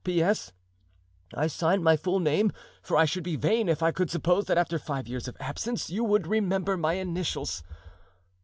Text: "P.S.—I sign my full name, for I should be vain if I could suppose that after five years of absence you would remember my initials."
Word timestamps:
"P.S.—I 0.03 1.45
sign 1.45 1.83
my 1.83 1.95
full 1.95 2.19
name, 2.19 2.51
for 2.81 2.97
I 2.97 3.05
should 3.05 3.23
be 3.23 3.35
vain 3.35 3.69
if 3.69 3.83
I 3.83 3.91
could 3.91 4.09
suppose 4.09 4.45
that 4.45 4.57
after 4.57 4.79
five 4.79 5.07
years 5.07 5.27
of 5.27 5.37
absence 5.39 5.91
you 5.91 6.03
would 6.03 6.25
remember 6.25 6.75
my 6.75 6.93
initials." 6.93 7.61